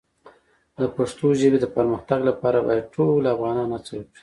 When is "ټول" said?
2.95-3.21